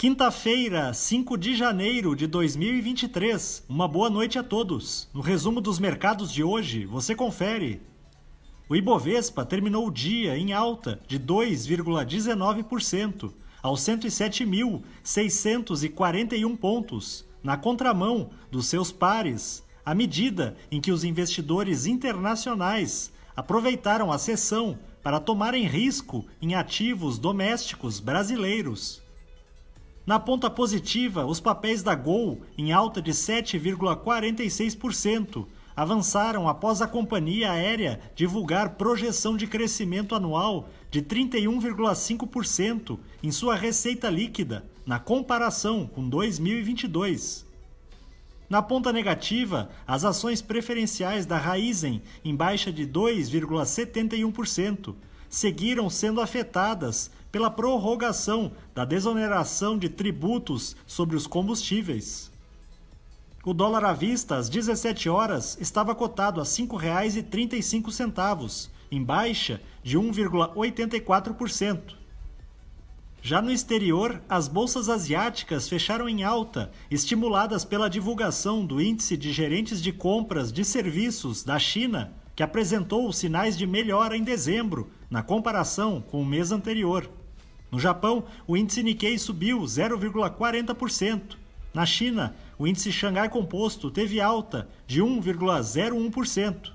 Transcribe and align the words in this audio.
Quinta-feira, 0.00 0.92
5 0.94 1.36
de 1.36 1.54
janeiro 1.54 2.16
de 2.16 2.26
2023. 2.26 3.66
Uma 3.68 3.86
boa 3.86 4.08
noite 4.08 4.38
a 4.38 4.42
todos. 4.42 5.06
No 5.12 5.20
resumo 5.20 5.60
dos 5.60 5.78
mercados 5.78 6.32
de 6.32 6.42
hoje, 6.42 6.86
você 6.86 7.14
confere. 7.14 7.82
O 8.66 8.74
Ibovespa 8.74 9.44
terminou 9.44 9.86
o 9.86 9.90
dia 9.90 10.38
em 10.38 10.54
alta 10.54 10.98
de 11.06 11.20
2,19% 11.20 13.30
aos 13.62 13.82
107.641 13.82 16.56
pontos, 16.56 17.26
na 17.42 17.58
contramão 17.58 18.30
dos 18.50 18.68
seus 18.68 18.90
pares, 18.90 19.62
à 19.84 19.94
medida 19.94 20.56
em 20.70 20.80
que 20.80 20.92
os 20.92 21.04
investidores 21.04 21.84
internacionais 21.84 23.12
aproveitaram 23.36 24.10
a 24.10 24.16
sessão 24.16 24.78
para 25.02 25.20
tomarem 25.20 25.66
risco 25.66 26.24
em 26.40 26.54
ativos 26.54 27.18
domésticos 27.18 28.00
brasileiros. 28.00 29.02
Na 30.06 30.18
ponta 30.18 30.48
positiva, 30.48 31.26
os 31.26 31.40
papéis 31.40 31.82
da 31.82 31.94
Gol, 31.94 32.40
em 32.56 32.72
alta 32.72 33.02
de 33.02 33.12
7,46%, 33.12 35.46
avançaram 35.76 36.48
após 36.48 36.80
a 36.82 36.88
companhia 36.88 37.52
aérea 37.52 38.00
divulgar 38.14 38.76
projeção 38.76 39.36
de 39.36 39.46
crescimento 39.46 40.14
anual 40.14 40.70
de 40.90 41.02
31,5% 41.02 42.98
em 43.22 43.30
sua 43.30 43.54
receita 43.54 44.08
líquida, 44.10 44.64
na 44.84 44.98
comparação 44.98 45.86
com 45.86 46.08
2022. 46.08 47.46
Na 48.48 48.60
ponta 48.60 48.92
negativa, 48.92 49.70
as 49.86 50.04
ações 50.04 50.42
preferenciais 50.42 51.24
da 51.24 51.38
Raizen, 51.38 52.02
em 52.24 52.34
baixa 52.34 52.72
de 52.72 52.84
2,71%, 52.84 54.96
seguiram 55.30 55.88
sendo 55.88 56.20
afetadas 56.20 57.10
pela 57.32 57.50
prorrogação 57.50 58.52
da 58.74 58.84
desoneração 58.84 59.78
de 59.78 59.88
tributos 59.88 60.76
sobre 60.86 61.16
os 61.16 61.26
combustíveis. 61.26 62.30
O 63.44 63.54
dólar 63.54 63.86
à 63.86 63.94
vista 63.94 64.36
às 64.36 64.50
17 64.50 65.08
horas 65.08 65.56
estava 65.60 65.94
cotado 65.94 66.40
a 66.40 66.44
R$ 66.44 66.50
5,35, 66.50 68.68
em 68.90 69.02
baixa 69.02 69.62
de 69.82 69.96
1,84%. 69.96 72.00
Já 73.22 73.40
no 73.40 73.52
exterior, 73.52 74.20
as 74.28 74.48
bolsas 74.48 74.88
asiáticas 74.88 75.68
fecharam 75.68 76.08
em 76.08 76.22
alta, 76.22 76.72
estimuladas 76.90 77.64
pela 77.64 77.88
divulgação 77.88 78.64
do 78.64 78.80
Índice 78.80 79.16
de 79.16 79.30
Gerentes 79.30 79.82
de 79.82 79.92
Compras 79.92 80.52
de 80.52 80.64
Serviços 80.64 81.44
da 81.44 81.58
China, 81.58 82.12
que 82.40 82.44
apresentou 82.44 83.12
sinais 83.12 83.54
de 83.54 83.66
melhora 83.66 84.16
em 84.16 84.24
dezembro, 84.24 84.88
na 85.10 85.22
comparação 85.22 86.00
com 86.00 86.22
o 86.22 86.24
mês 86.24 86.50
anterior. 86.50 87.06
No 87.70 87.78
Japão, 87.78 88.24
o 88.46 88.56
índice 88.56 88.82
Nikkei 88.82 89.18
subiu 89.18 89.60
0,40%. 89.60 91.36
Na 91.74 91.84
China, 91.84 92.34
o 92.58 92.66
índice 92.66 92.90
Xangai 92.90 93.28
Composto 93.28 93.90
teve 93.90 94.22
alta 94.22 94.70
de 94.86 95.02
1,01%. 95.02 96.72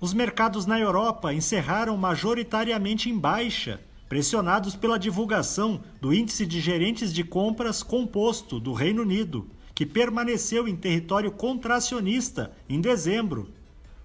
Os 0.00 0.14
mercados 0.14 0.66
na 0.66 0.78
Europa 0.78 1.34
encerraram 1.34 1.96
majoritariamente 1.96 3.10
em 3.10 3.18
baixa, 3.18 3.80
pressionados 4.08 4.76
pela 4.76 5.00
divulgação 5.00 5.80
do 6.00 6.14
Índice 6.14 6.46
de 6.46 6.60
Gerentes 6.60 7.12
de 7.12 7.24
Compras 7.24 7.82
Composto 7.82 8.60
do 8.60 8.72
Reino 8.72 9.02
Unido, 9.02 9.50
que 9.74 9.84
permaneceu 9.84 10.68
em 10.68 10.76
território 10.76 11.32
contracionista 11.32 12.52
em 12.68 12.80
dezembro. 12.80 13.57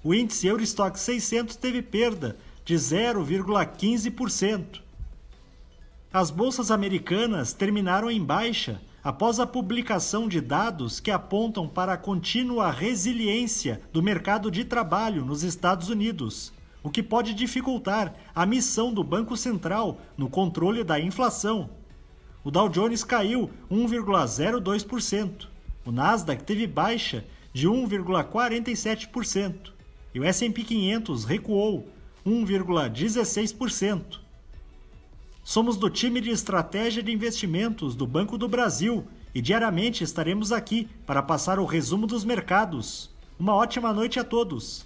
O 0.03 0.13
índice 0.13 0.47
Eurostock 0.47 0.99
600 0.99 1.55
teve 1.55 1.81
perda 1.81 2.35
de 2.65 2.75
0,15%. 2.75 4.81
As 6.11 6.29
bolsas 6.29 6.69
americanas 6.69 7.53
terminaram 7.53 8.11
em 8.11 8.21
baixa 8.21 8.81
após 9.01 9.39
a 9.39 9.47
publicação 9.47 10.27
de 10.27 10.41
dados 10.41 10.99
que 10.99 11.09
apontam 11.09 11.69
para 11.69 11.93
a 11.93 11.97
contínua 11.97 12.69
resiliência 12.69 13.81
do 13.93 14.03
mercado 14.03 14.51
de 14.51 14.65
trabalho 14.65 15.23
nos 15.23 15.41
Estados 15.41 15.87
Unidos, 15.87 16.51
o 16.83 16.89
que 16.89 17.01
pode 17.01 17.33
dificultar 17.33 18.13
a 18.35 18.45
missão 18.45 18.93
do 18.93 19.05
Banco 19.05 19.37
Central 19.37 20.01
no 20.17 20.29
controle 20.29 20.83
da 20.83 20.99
inflação. 20.99 21.69
O 22.43 22.51
Dow 22.51 22.67
Jones 22.67 23.05
caiu 23.05 23.49
1,02%, 23.71 25.47
o 25.85 25.93
Nasdaq 25.93 26.43
teve 26.43 26.67
baixa 26.67 27.23
de 27.53 27.69
1,47% 27.69 29.72
e 30.13 30.19
o 30.19 30.23
S&P 30.23 30.63
500 30.63 31.25
recuou 31.25 31.87
1,16%. 32.25 34.19
Somos 35.43 35.75
do 35.75 35.89
time 35.89 36.21
de 36.21 36.29
estratégia 36.29 37.03
de 37.03 37.11
investimentos 37.11 37.95
do 37.95 38.07
Banco 38.07 38.37
do 38.37 38.47
Brasil 38.47 39.05
e 39.35 39.41
diariamente 39.41 40.03
estaremos 40.03 40.51
aqui 40.51 40.87
para 41.05 41.21
passar 41.21 41.59
o 41.59 41.65
resumo 41.65 42.07
dos 42.07 42.23
mercados. 42.23 43.09
Uma 43.37 43.55
ótima 43.55 43.91
noite 43.91 44.19
a 44.19 44.23
todos! 44.23 44.85